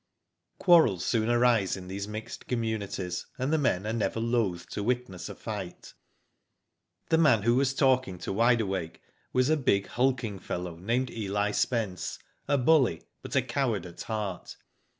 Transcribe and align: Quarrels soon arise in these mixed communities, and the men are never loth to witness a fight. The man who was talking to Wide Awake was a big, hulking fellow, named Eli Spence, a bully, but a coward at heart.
Quarrels 0.57 1.05
soon 1.05 1.29
arise 1.29 1.77
in 1.77 1.87
these 1.87 2.07
mixed 2.07 2.47
communities, 2.47 3.27
and 3.37 3.53
the 3.53 3.59
men 3.59 3.85
are 3.85 3.93
never 3.93 4.19
loth 4.19 4.67
to 4.71 4.81
witness 4.81 5.29
a 5.29 5.35
fight. 5.35 5.93
The 7.09 7.19
man 7.19 7.43
who 7.43 7.53
was 7.53 7.75
talking 7.75 8.17
to 8.17 8.33
Wide 8.33 8.61
Awake 8.61 9.03
was 9.31 9.47
a 9.51 9.57
big, 9.57 9.85
hulking 9.85 10.39
fellow, 10.39 10.75
named 10.77 11.11
Eli 11.11 11.51
Spence, 11.51 12.17
a 12.47 12.57
bully, 12.57 13.03
but 13.21 13.35
a 13.35 13.43
coward 13.43 13.85
at 13.85 14.01
heart. 14.01 14.57